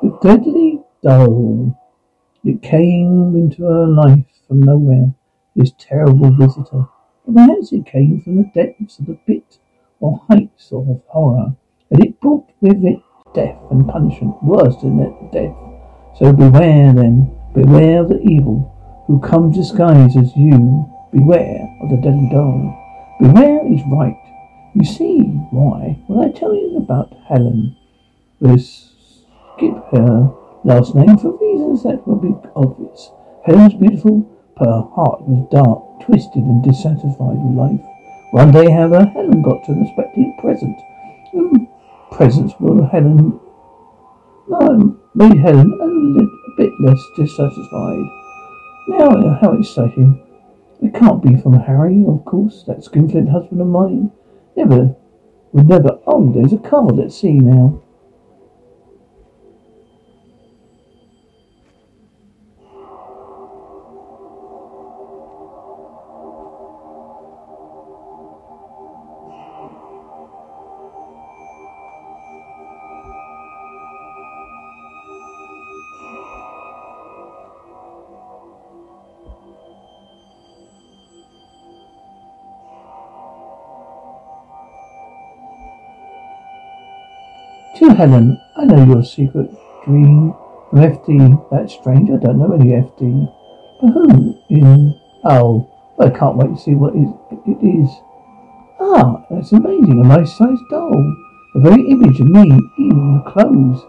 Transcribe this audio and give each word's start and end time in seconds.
The 0.00 0.16
deadly 0.22 0.80
doll. 1.02 1.76
It 2.44 2.62
came 2.62 3.34
into 3.34 3.64
her 3.64 3.86
life 3.86 4.24
from 4.46 4.60
nowhere, 4.60 5.12
this 5.56 5.72
terrible 5.76 6.30
visitor. 6.30 6.86
Perhaps 7.32 7.72
it 7.72 7.84
came 7.84 8.20
from 8.20 8.36
the 8.36 8.50
depths 8.54 9.00
of 9.00 9.06
the 9.06 9.18
pit 9.26 9.58
or 9.98 10.22
heights 10.30 10.70
of 10.72 11.02
horror, 11.08 11.56
and 11.90 12.04
it 12.04 12.20
brought 12.20 12.48
with 12.60 12.84
it 12.84 13.02
death 13.34 13.58
and 13.70 13.88
punishment 13.88 14.40
worse 14.42 14.76
than 14.82 14.98
death. 15.32 15.56
So 16.16 16.32
beware 16.32 16.92
then, 16.92 17.36
beware 17.52 18.02
of 18.02 18.08
the 18.08 18.20
evil 18.20 19.04
who 19.08 19.18
comes 19.20 19.56
disguised 19.56 20.16
as 20.16 20.36
you. 20.36 20.88
Beware 21.12 21.76
of 21.82 21.90
the 21.90 21.96
deadly 21.96 22.28
doll. 22.30 23.16
Beware 23.20 23.66
is 23.66 23.80
right. 23.90 24.16
You 24.74 24.84
see 24.84 25.18
why 25.50 25.98
when 26.06 26.28
I 26.28 26.30
tell 26.30 26.54
you 26.54 26.76
about 26.76 27.12
Helen. 27.28 27.76
We'll 28.40 28.58
skip 29.58 29.74
her 29.90 30.32
last 30.62 30.94
name 30.94 31.18
for 31.18 31.36
reasons 31.36 31.82
that 31.82 32.06
will 32.06 32.16
be 32.16 32.34
obvious. 32.54 33.10
Helen's 33.44 33.74
beautiful, 33.74 34.20
but 34.56 34.66
her 34.66 34.86
heart 34.94 35.22
was 35.26 35.48
dark, 35.50 36.06
twisted, 36.06 36.42
and 36.42 36.62
dissatisfied 36.62 37.38
with 37.42 37.58
life. 37.58 37.82
One 38.30 38.52
day, 38.52 38.70
however, 38.70 39.04
Helen 39.06 39.42
got 39.42 39.64
to 39.64 39.72
an 39.72 39.78
unexpected 39.82 40.26
present. 40.38 40.78
Mm, 41.34 41.66
presents 42.12 42.54
were 42.60 42.86
Helen 42.86 43.40
um, 44.60 45.00
made 45.14 45.38
Helen 45.38 45.72
a, 45.80 45.86
little, 45.86 46.30
bit 46.56 46.72
less 46.80 46.98
dissatisfied. 47.16 48.04
Now, 48.88 49.38
how 49.40 49.52
exciting. 49.52 50.24
It 50.82 50.94
can't 50.94 51.22
be 51.22 51.36
from 51.36 51.60
Harry, 51.60 52.04
of 52.06 52.24
course, 52.24 52.64
that 52.66 52.82
skinflint 52.82 53.28
husband 53.28 53.60
of 53.60 53.66
mine. 53.66 54.10
Never, 54.56 54.96
would 55.52 55.68
never. 55.68 55.98
Oh, 56.06 56.32
there's 56.32 56.52
a 56.52 56.58
car. 56.58 56.86
Let's 56.86 57.20
see 57.20 57.32
now. 57.32 57.82
To 87.76 87.94
Helen, 87.94 88.40
I 88.56 88.64
know 88.64 88.84
your 88.84 89.04
secret 89.04 89.50
dream 89.84 90.34
from 90.70 90.78
FD. 90.80 91.48
That's 91.50 91.74
strange. 91.74 92.10
I 92.10 92.16
don't 92.16 92.38
know 92.38 92.52
any 92.52 92.70
FD. 92.70 93.32
But 93.80 93.90
who 93.92 94.38
in? 94.48 94.98
Oh, 95.24 95.70
I 96.00 96.10
can't 96.10 96.36
wait 96.36 96.56
to 96.56 96.60
see 96.60 96.74
what 96.74 96.94
it 96.94 97.58
is. 97.62 97.88
Ah, 98.80 99.24
that's 99.30 99.52
amazing. 99.52 100.00
A 100.00 100.08
nice 100.08 100.36
sized 100.36 100.62
doll. 100.70 101.16
The 101.54 101.60
very 101.60 101.88
image 101.88 102.20
of 102.20 102.26
me, 102.26 102.50
even 102.78 103.22
the 103.24 103.30
clothes. 103.30 103.82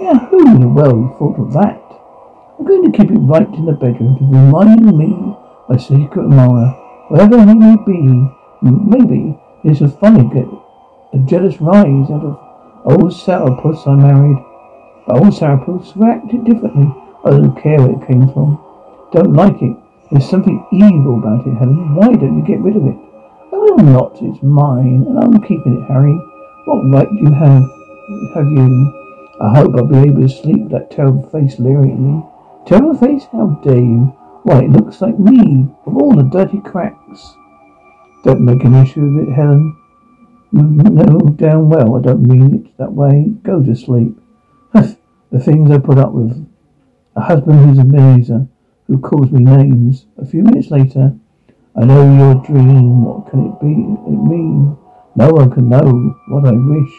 Yeah, 0.00 0.18
who 0.28 0.46
in 0.46 0.60
the 0.60 0.68
world 0.68 1.18
thought 1.18 1.38
of 1.38 1.52
that? 1.52 1.80
I'm 2.58 2.66
going 2.66 2.90
to 2.90 2.98
keep 2.98 3.10
it 3.10 3.18
right 3.18 3.48
in 3.54 3.66
the 3.66 3.72
bedroom 3.72 4.18
to 4.18 4.24
remind 4.24 4.86
me 4.96 5.36
my 5.68 5.76
secret 5.76 6.24
admirer. 6.24 6.70
Whatever 7.08 7.38
he 7.44 7.54
may 7.54 7.76
be, 7.86 8.28
maybe 8.62 9.38
it's 9.62 9.80
a 9.82 9.88
funny 9.88 10.28
get 10.34 10.48
a 11.12 11.18
jealous 11.26 11.60
rise 11.60 12.10
out 12.10 12.24
of 12.24 12.49
Old 12.90 13.12
sourpuss 13.12 13.86
I 13.86 13.94
married. 13.94 14.42
But 15.06 15.22
old 15.22 15.32
sourpuss 15.32 15.94
reacted 15.94 16.44
differently. 16.44 16.92
I 17.24 17.30
don't 17.30 17.54
care 17.54 17.78
where 17.78 17.92
it 17.92 18.06
came 18.08 18.26
from. 18.32 18.58
Don't 19.12 19.32
like 19.32 19.62
it. 19.62 19.76
There's 20.10 20.28
something 20.28 20.66
evil 20.72 21.18
about 21.18 21.46
it, 21.46 21.54
Helen. 21.54 21.94
Why 21.94 22.08
don't 22.08 22.36
you 22.36 22.44
get 22.44 22.58
rid 22.58 22.74
of 22.74 22.86
it? 22.86 22.96
I 23.52 23.56
will 23.56 23.78
not. 23.78 24.18
It's 24.20 24.42
mine, 24.42 25.06
and 25.06 25.18
I'm 25.20 25.40
keeping 25.42 25.80
it, 25.80 25.86
Harry. 25.86 26.18
What 26.64 26.82
right 26.90 27.08
do 27.08 27.16
you 27.16 27.30
have? 27.30 27.62
Have 28.34 28.50
you? 28.50 29.36
I 29.40 29.54
hope 29.54 29.76
I'll 29.76 29.86
be 29.86 30.10
able 30.10 30.22
to 30.22 30.28
sleep 30.28 30.68
that 30.70 30.90
terrible 30.90 31.28
face 31.30 31.60
leering 31.60 31.92
at 31.92 31.98
me. 32.00 32.24
Terrible 32.66 32.98
face? 32.98 33.24
How 33.30 33.60
dare 33.62 33.78
you? 33.78 34.16
Why, 34.42 34.64
it 34.64 34.70
looks 34.70 35.00
like 35.00 35.16
me, 35.16 35.68
with 35.86 35.94
all 35.94 36.16
the 36.16 36.24
dirty 36.24 36.58
cracks. 36.58 37.34
Don't 38.24 38.44
make 38.44 38.64
an 38.64 38.74
issue 38.74 39.04
of 39.04 39.28
it, 39.28 39.32
Helen. 39.32 39.79
Know 40.52 41.18
damn 41.36 41.68
well 41.70 41.96
I 41.96 42.00
don't 42.02 42.22
mean 42.22 42.54
it 42.54 42.78
that 42.78 42.92
way. 42.92 43.32
Go 43.42 43.62
to 43.62 43.74
sleep. 43.74 44.18
the 44.72 45.40
things 45.40 45.70
I 45.70 45.78
put 45.78 45.98
up 45.98 46.12
with. 46.12 46.46
A 47.16 47.20
husband 47.20 47.64
who's 47.64 47.78
a 47.78 47.84
miser, 47.84 48.46
who 48.86 48.98
calls 48.98 49.30
me 49.30 49.44
names. 49.44 50.06
A 50.18 50.24
few 50.24 50.42
minutes 50.42 50.70
later, 50.70 51.14
I 51.76 51.84
know 51.84 52.02
your 52.16 52.42
dream. 52.44 53.04
What 53.04 53.30
can 53.30 53.46
it 53.46 53.60
be? 53.60 53.68
It 53.68 54.22
mean? 54.28 54.76
No 55.16 55.30
one 55.30 55.50
can 55.50 55.68
know 55.68 56.16
what 56.28 56.46
I 56.46 56.52
wish. 56.52 56.92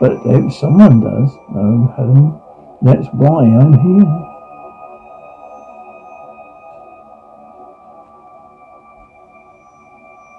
But 0.00 0.12
if 0.24 0.54
someone 0.54 1.00
does, 1.00 1.30
no, 1.50 1.92
Helen, 1.96 2.40
that's 2.82 3.08
why 3.12 3.44
I'm 3.44 3.72
here. 3.72 4.27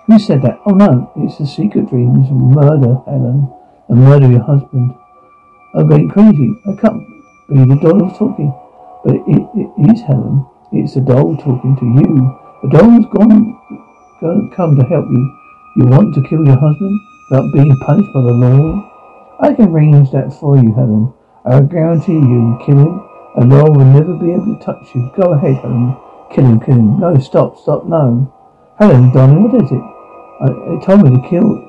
Who 0.10 0.18
said 0.18 0.42
that? 0.42 0.58
Oh 0.66 0.74
no, 0.74 1.14
it's 1.18 1.40
a 1.40 1.46
secret 1.46 1.88
dream. 1.88 2.18
It's 2.18 2.34
murder, 2.34 2.98
Helen. 3.06 3.46
A 3.90 3.94
murder 3.94 4.26
of 4.26 4.32
your 4.32 4.42
husband. 4.42 4.98
Oh, 4.98 5.82
I'm 5.82 5.88
going 5.88 6.10
crazy. 6.10 6.50
I 6.66 6.74
can't 6.82 7.06
be 7.46 7.62
the 7.62 7.78
doll 7.78 8.10
talking. 8.18 8.50
But 9.06 9.22
it, 9.30 9.46
it 9.54 9.70
is 9.94 10.02
Helen. 10.02 10.50
It's 10.74 10.96
the 10.96 11.02
doll 11.02 11.38
talking 11.38 11.78
to 11.78 11.86
you. 11.86 12.26
The 12.64 12.70
doll's 12.74 13.06
gone, 13.14 13.54
gone 14.20 14.52
come 14.58 14.76
to 14.78 14.84
help 14.90 15.06
you. 15.14 15.38
You 15.78 15.86
want 15.86 16.16
to 16.16 16.26
kill 16.28 16.42
your 16.42 16.58
husband 16.58 17.00
without 17.30 17.54
being 17.54 17.78
punished 17.86 18.10
by 18.12 18.22
the 18.22 18.34
law? 18.34 19.38
I 19.42 19.54
can 19.54 19.70
arrange 19.70 20.10
that 20.10 20.34
for 20.34 20.58
you, 20.58 20.74
Helen. 20.74 21.14
I 21.46 21.62
guarantee 21.62 22.18
you 22.18 22.58
kill 22.66 22.82
him, 22.82 23.08
and 23.38 23.54
law 23.54 23.70
will 23.70 23.86
never 23.86 24.18
be 24.18 24.34
able 24.34 24.58
to 24.58 24.66
touch 24.66 24.90
you. 24.96 25.12
Go 25.16 25.34
ahead, 25.34 25.62
Helen. 25.62 25.96
Kill 26.34 26.46
him, 26.46 26.60
kill 26.62 26.82
him. 26.82 27.00
No, 27.00 27.20
stop, 27.20 27.60
stop, 27.60 27.86
no. 27.86 28.34
Helen, 28.80 29.14
darling, 29.14 29.44
what 29.44 29.64
is 29.64 29.72
it? 29.72 29.99
They 30.40 30.86
told 30.86 31.04
me 31.04 31.12
to 31.12 31.30
kill, 31.30 31.60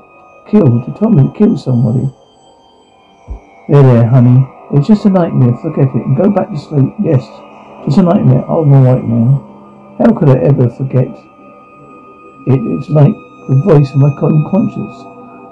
kill, 0.48 0.86
they 0.86 0.92
told 0.98 1.14
me 1.14 1.24
to 1.24 1.32
kill 1.36 1.56
somebody. 1.56 2.08
There, 3.68 3.82
there, 3.82 4.06
honey. 4.06 4.46
It's 4.72 4.86
just 4.86 5.04
a 5.04 5.10
nightmare. 5.10 5.56
Forget 5.62 5.88
it 5.88 6.06
and 6.06 6.16
go 6.16 6.30
back 6.30 6.50
to 6.50 6.58
sleep. 6.58 6.94
Yes, 7.02 7.22
just 7.84 7.98
a 7.98 8.02
nightmare. 8.02 8.42
I'm 8.42 8.72
all 8.72 8.82
right 8.82 9.02
now. 9.02 9.96
How 9.98 10.12
could 10.14 10.28
I 10.28 10.38
ever 10.42 10.70
forget? 10.70 11.06
It, 12.46 12.60
it's 12.78 12.88
like 12.90 13.14
the 13.48 13.62
voice 13.66 13.90
of 13.90 13.96
my 13.96 14.10
own 14.22 14.46
conscience. 14.50 14.96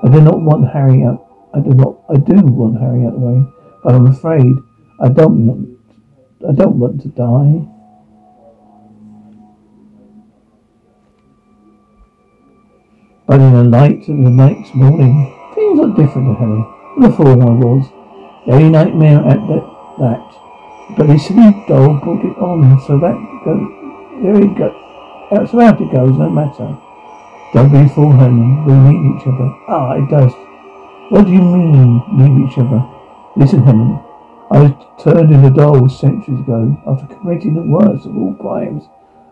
I 0.05 0.09
do 0.11 0.21
not 0.21 0.41
want 0.41 0.71
Harry 0.73 1.03
out. 1.03 1.27
I 1.55 1.61
do 1.61 1.71
not. 1.71 1.99
I 2.09 2.15
do 2.15 2.41
want 2.47 2.81
Harry 2.81 3.03
out 3.06 3.15
of 3.15 3.21
the 3.21 3.27
way, 3.27 3.43
but 3.83 3.95
I'm 3.95 4.06
afraid 4.06 4.55
I 5.00 5.09
don't 5.09 5.47
want. 5.47 5.79
I 6.49 6.53
don't 6.53 6.79
want 6.79 7.03
to 7.03 7.09
die. 7.09 7.67
But 13.28 13.41
in 13.41 13.53
the 13.53 13.65
light 13.65 14.09
of 14.09 14.16
the 14.16 14.31
next 14.31 14.75
morning, 14.75 15.37
things 15.55 15.78
looked 15.78 15.99
different 15.99 16.28
to 16.28 16.34
Helen. 16.41 16.65
A 17.05 17.12
fool 17.12 17.43
I 17.43 17.53
was. 17.53 17.84
Every 18.49 18.71
nightmare 18.71 19.19
at 19.19 19.37
that, 19.37 19.65
that. 20.00 20.97
But 20.97 21.06
the 21.09 21.19
silly 21.19 21.53
doll 21.69 22.00
brought 22.00 22.25
it 22.25 22.38
on, 22.41 22.81
so 22.88 22.99
that 22.99 23.21
go, 23.44 23.53
there 24.25 24.41
it 24.43 24.56
go. 24.56 24.72
So 25.44 25.61
out 25.61 25.78
it 25.78 25.93
goes, 25.93 26.17
no 26.17 26.31
matter. 26.31 26.72
Don't 27.53 27.71
be 27.71 27.87
fool, 27.93 28.12
Helen. 28.12 28.65
We 28.65 28.72
need 28.72 29.21
each 29.21 29.27
other. 29.28 29.53
Ah, 29.69 29.93
it 29.93 30.09
does. 30.09 30.33
What 31.11 31.27
do 31.27 31.33
you 31.33 31.43
mean, 31.43 32.00
need 32.17 32.49
each 32.49 32.56
other? 32.56 32.81
Listen, 33.37 33.62
Helen. 33.62 34.00
I 34.50 34.62
was 34.62 34.73
turned 35.05 35.31
into 35.31 35.49
a 35.49 35.50
doll 35.50 35.87
centuries 35.91 36.41
ago 36.41 36.81
after 36.87 37.14
committing 37.14 37.55
the 37.56 37.61
worst 37.61 38.06
of 38.06 38.17
all 38.17 38.32
crimes. 38.41 38.85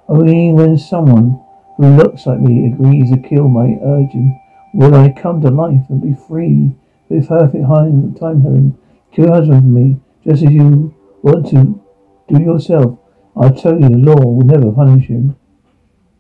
Only 0.07 0.53
when 0.53 0.77
someone 0.77 1.41
who 1.77 1.97
looks 1.97 2.27
like 2.27 2.41
me 2.41 2.73
agrees 2.73 3.11
to 3.11 3.19
kill 3.19 3.49
my 3.49 3.79
urging, 3.85 4.41
will 4.73 4.95
I 4.95 5.13
come 5.13 5.41
to 5.43 5.51
life 5.51 5.85
and 5.89 6.01
be 6.01 6.15
free 6.15 6.75
with 7.09 7.29
perfect 7.29 7.65
time, 7.65 8.41
Helen? 8.43 8.79
Kill 9.13 9.27
your 9.27 9.35
husband 9.35 9.63
for 9.63 9.69
me, 9.69 10.01
just 10.25 10.43
as 10.43 10.51
you 10.51 10.95
want 11.23 11.49
to 11.51 11.83
do 12.29 12.43
yourself. 12.43 12.99
I 13.37 13.51
tell 13.51 13.75
you, 13.75 13.89
the 13.89 13.97
law 13.97 14.17
will 14.17 14.47
never 14.47 14.73
punish 14.73 15.11
you. 15.11 15.37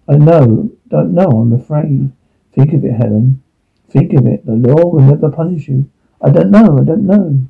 I 0.08 0.16
know, 0.16 0.70
don't 0.88 1.14
know, 1.14 1.28
I'm 1.28 1.52
afraid. 1.52 2.12
Think 2.52 2.72
of 2.74 2.84
it, 2.84 2.92
Helen. 2.92 3.42
Think 3.90 4.12
of 4.12 4.26
it. 4.26 4.44
The 4.44 4.52
law 4.52 4.86
will 4.86 5.00
never 5.00 5.30
punish 5.30 5.68
you. 5.68 5.90
I 6.20 6.30
don't 6.30 6.50
know, 6.50 6.78
I 6.80 6.84
don't 6.84 7.06
know. 7.06 7.48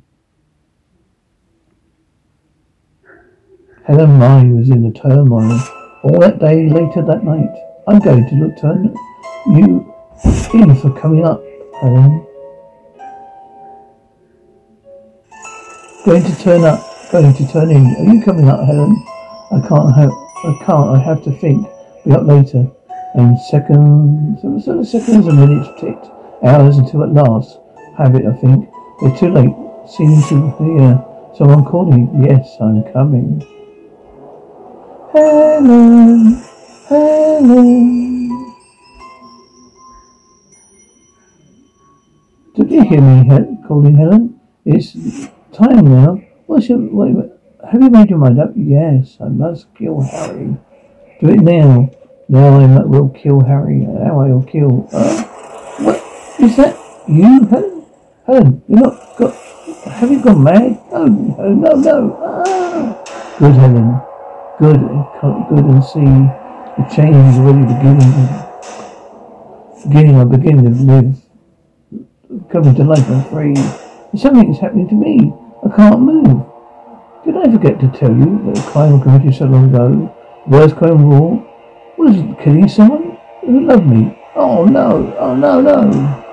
Helen's 3.85 4.19
mind 4.19 4.57
was 4.57 4.69
in 4.69 4.85
a 4.85 4.91
turmoil 4.91 5.59
all 6.03 6.19
that 6.19 6.39
day 6.39 6.69
later 6.69 7.01
that 7.03 7.23
night. 7.23 7.55
I'm 7.87 7.99
going 7.99 8.27
to 8.27 8.35
look 8.35 8.57
turn 8.59 8.93
you 9.47 9.93
in 10.53 10.75
for 10.75 10.91
coming 10.99 11.25
up, 11.25 11.41
Helen. 11.81 12.25
Going 16.05 16.23
to 16.23 16.43
turn 16.43 16.63
up 16.63 16.87
going 17.11 17.33
to 17.33 17.47
turn 17.47 17.71
in. 17.71 17.85
Are 17.95 18.13
you 18.13 18.21
coming 18.21 18.49
up, 18.49 18.65
Helen? 18.65 18.95
I 19.51 19.65
can't 19.67 19.95
help. 19.95 20.13
I 20.43 20.63
can't, 20.65 20.89
I 20.89 20.99
have 20.99 21.23
to 21.23 21.31
think. 21.31 21.67
Be 22.05 22.11
up 22.11 22.23
later. 22.23 22.69
And 23.15 23.39
seconds, 23.39 24.41
sort 24.65 24.79
of 24.79 24.87
seconds 24.87 25.25
and 25.27 25.39
minutes 25.39 25.69
ticked. 25.79 26.05
Hours 26.43 26.77
until 26.77 27.03
at 27.03 27.13
last. 27.13 27.59
Have 27.97 28.15
it, 28.15 28.25
I 28.25 28.33
think. 28.33 28.69
It's 29.01 29.19
too 29.19 29.29
late. 29.29 29.55
Seem 29.89 30.21
to 30.29 30.51
hear 30.59 31.03
someone 31.37 31.63
calling. 31.65 32.23
Yes, 32.23 32.57
I'm 32.59 32.83
coming. 32.91 33.41
Helen, 35.13 36.43
Helen. 36.87 38.55
Did 42.55 42.71
you 42.71 42.81
hear 42.83 43.01
me 43.01 43.57
calling 43.67 43.95
Helen? 43.95 44.39
It's 44.63 44.93
time 45.51 45.83
now. 45.91 46.21
What's 46.45 46.69
your, 46.69 46.79
what, 46.79 47.41
have 47.69 47.81
you 47.81 47.89
made 47.89 48.09
your 48.09 48.19
mind 48.19 48.39
up? 48.39 48.51
Yes, 48.55 49.17
I 49.19 49.27
must 49.27 49.67
kill 49.75 49.99
Harry. 49.99 50.55
Do 51.19 51.27
it 51.27 51.41
now. 51.41 51.91
Now 52.29 52.59
I 52.59 52.83
will 52.85 53.09
kill 53.09 53.41
Harry. 53.41 53.79
Now 53.79 54.21
I 54.21 54.29
will 54.29 54.43
kill. 54.43 54.87
Uh, 54.93 55.23
what 55.83 56.01
is 56.39 56.55
that? 56.55 56.77
You, 57.09 57.43
Helen? 57.47 57.85
Helen, 58.25 58.63
you're 58.69 58.79
not 58.79 59.17
got. 59.17 59.35
Have 59.91 60.09
you 60.09 60.23
gone 60.23 60.41
mad? 60.41 60.79
No, 60.93 61.05
no, 61.05 61.53
no, 61.53 61.73
no. 61.75 62.19
Ah. 62.23 63.35
Good, 63.39 63.55
Helen. 63.55 64.01
Good, 64.57 64.79
good, 65.49 65.65
and 65.65 65.83
see 65.83 66.46
the 66.77 66.83
change 66.95 67.15
is 67.15 67.39
already 67.39 67.65
beginning. 67.73 68.13
Beginning, 69.87 70.19
I'm 70.19 70.29
beginning 70.29 70.65
to 70.65 70.71
live, 70.83 72.49
coming 72.49 72.75
to 72.75 72.83
life. 72.83 73.09
I'm 73.09 73.23
free. 73.25 73.55
Something 74.17 74.53
is 74.53 74.59
happening 74.59 74.87
to 74.89 74.95
me. 74.95 75.33
I 75.65 75.75
can't 75.75 76.01
move. 76.01 76.45
Did 77.25 77.37
I 77.37 77.51
forget 77.51 77.79
to 77.79 77.87
tell 77.97 78.11
you 78.11 78.41
that 78.45 78.59
a 78.59 78.71
crime 78.71 79.01
committed 79.01 79.35
so 79.35 79.45
long 79.45 79.73
ago, 79.73 80.15
worst 80.47 80.75
crime 80.75 81.03
of 81.05 81.21
all, 81.21 81.45
was 81.97 82.15
killing 82.43 82.67
someone 82.67 83.17
who 83.41 83.65
loved 83.65 83.87
me? 83.87 84.17
Oh 84.35 84.65
no, 84.65 85.15
oh 85.17 85.35
no, 85.35 85.61
no. 85.61 86.26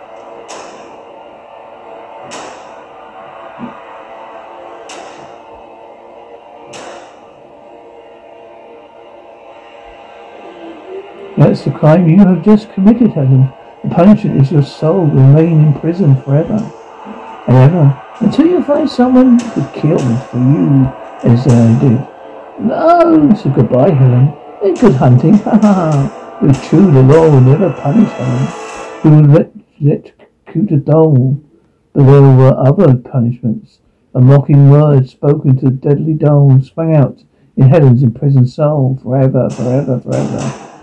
That's 11.36 11.64
the 11.64 11.72
crime 11.72 12.08
you 12.08 12.19
have 12.19 12.44
just 12.44 12.72
committed, 12.72 13.10
Helen. 13.10 13.52
The 13.82 13.90
punishment 13.90 14.40
is 14.40 14.52
your 14.52 14.62
soul 14.62 15.00
will 15.00 15.22
remain 15.22 15.66
in 15.66 15.81
prison 15.81 16.20
forever 16.22 16.54
and 17.48 17.56
ever 17.56 18.02
until 18.20 18.46
you 18.46 18.62
find 18.62 18.88
someone 18.88 19.40
who 19.40 19.66
kills 19.72 20.02
for 20.31 20.38
you 20.38 20.86
as 21.25 21.46
I 21.46 21.81
did. 21.81 22.08
No, 22.60 23.34
so 23.34 23.50
goodbye, 23.50 23.90
Helen. 23.90 24.32
And 24.62 24.78
good 24.78 24.94
hunting. 24.94 25.34
Ha 25.44 25.58
ha 25.58 25.72
ha. 25.72 26.69
True 26.69 26.90
the 26.90 27.02
law 27.02 27.28
will 27.28 27.40
never 27.40 27.72
punish 27.72 28.10
Helen. 28.10 28.48
We 29.04 29.10
will 29.10 29.34
let 29.34 30.04
execute 30.54 30.70
a 30.72 30.76
dole. 30.76 31.42
But 31.92 32.04
there 32.04 32.22
were 32.22 32.56
other 32.56 32.94
punishments. 32.96 33.81
A 34.14 34.20
mocking 34.20 34.70
word 34.70 35.08
spoken 35.08 35.56
to 35.58 35.64
the 35.66 35.70
deadly 35.72 36.14
dole 36.14 36.60
sprang 36.62 36.94
out 36.94 37.25
in 37.56 37.69
Helen's 37.69 38.02
imprisoned 38.02 38.50
soul 38.50 38.98
forever, 39.02 39.50
forever, 39.50 40.00
forever. 40.00 40.73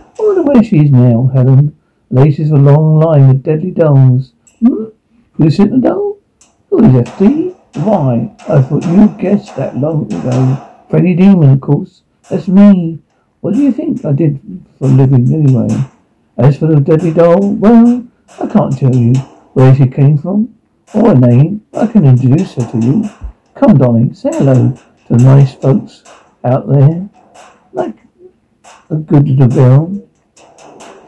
Where 0.43 0.63
she 0.63 0.77
is 0.79 0.91
now, 0.91 1.29
Helen. 1.33 1.77
Laces 2.09 2.51
a 2.51 2.55
long 2.55 2.99
line 2.99 3.29
of 3.29 3.43
deadly 3.43 3.71
dolls. 3.71 4.33
Hmm? 4.59 4.85
Who 5.33 5.49
sent 5.49 5.71
the 5.71 5.77
dole? 5.77 6.19
Who 6.69 6.79
is 6.79 7.07
FD? 7.07 7.55
Why? 7.75 8.35
I 8.49 8.61
thought 8.61 8.85
you 8.85 9.07
guessed 9.17 9.55
that 9.55 9.77
long 9.77 10.11
ago. 10.11 10.67
Freddy 10.89 11.13
Demon, 11.15 11.51
of 11.51 11.61
course. 11.61 12.01
That's 12.29 12.47
me. 12.47 12.99
What 13.39 13.53
do 13.53 13.61
you 13.61 13.71
think 13.71 14.03
I 14.03 14.11
did 14.11 14.39
for 14.77 14.85
a 14.85 14.91
living 14.91 15.33
anyway? 15.33 15.69
As 16.37 16.57
for 16.57 16.67
the 16.67 16.81
deadly 16.81 17.13
doll, 17.13 17.53
well, 17.53 18.05
I 18.39 18.47
can't 18.47 18.77
tell 18.77 18.95
you 18.95 19.13
where 19.53 19.73
she 19.75 19.87
came 19.87 20.17
from 20.17 20.53
or 20.93 21.09
her 21.09 21.15
name. 21.15 21.65
I 21.73 21.87
can 21.87 22.05
introduce 22.05 22.55
her 22.55 22.69
to 22.71 22.85
you. 22.85 23.09
Come, 23.55 23.77
darling, 23.77 24.13
say 24.13 24.31
hello 24.33 24.77
to 25.07 25.13
the 25.13 25.23
nice 25.23 25.53
folks 25.53 26.03
out 26.43 26.67
there. 26.67 27.09
Like 27.73 27.95
a 28.89 28.95
good 28.95 29.27
little 29.27 29.47
girl. 29.47 30.10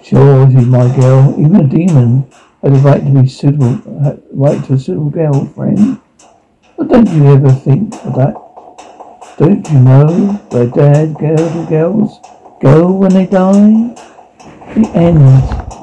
Sure, 0.03 0.51
she's 0.51 0.65
my 0.65 0.93
girl. 0.97 1.33
Even 1.39 1.55
a 1.55 1.63
demon 1.63 2.29
has 2.61 2.73
a 2.73 2.83
right 2.83 3.01
to 3.01 3.21
be 3.21 3.27
suitable, 3.27 3.79
uh, 4.05 4.17
right 4.33 4.61
to 4.65 4.73
a 4.73 4.77
suitable 4.77 5.09
girlfriend. 5.09 6.01
But 6.77 6.89
don't 6.89 7.07
you 7.07 7.25
ever 7.27 7.53
think 7.53 7.93
of 8.03 8.15
that? 8.15 8.35
Don't 9.37 9.65
you 9.69 9.79
know 9.79 10.33
where 10.51 10.67
dead 10.67 11.15
girls, 11.17 11.55
and 11.55 11.69
girls 11.69 12.19
go 12.61 12.91
when 12.91 13.13
they 13.13 13.27
die? 13.27 13.95
The 14.75 14.91
end. 14.93 15.82